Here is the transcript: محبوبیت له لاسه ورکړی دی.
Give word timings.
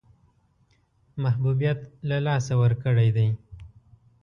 محبوبیت 1.23 1.79
له 2.09 2.17
لاسه 2.25 2.53
ورکړی 2.63 3.09
دی. 3.15 3.27